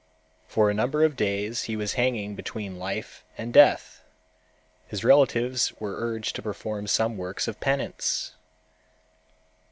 For 0.47 0.71
a 0.71 0.73
number 0.73 1.03
of 1.03 1.15
days 1.15 1.65
he 1.65 1.75
was 1.75 1.93
hanging 1.93 2.33
between 2.33 2.79
life 2.79 3.23
and 3.37 3.53
death. 3.53 4.03
His 4.87 5.03
relatives 5.03 5.73
were 5.79 5.93
urged 5.99 6.35
to 6.37 6.41
perform 6.41 6.87
some 6.87 7.17
works 7.19 7.47
of 7.47 7.59
penance. 7.59 8.33